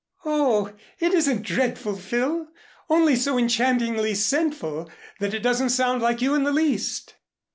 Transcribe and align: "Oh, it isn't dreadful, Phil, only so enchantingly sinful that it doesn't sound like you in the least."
"Oh, 0.25 0.73
it 0.97 1.13
isn't 1.13 1.43
dreadful, 1.43 1.95
Phil, 1.95 2.47
only 2.89 3.15
so 3.15 3.37
enchantingly 3.37 4.15
sinful 4.15 4.89
that 5.19 5.35
it 5.35 5.43
doesn't 5.43 5.69
sound 5.69 6.01
like 6.01 6.23
you 6.23 6.33
in 6.33 6.41
the 6.41 6.51
least." 6.51 7.13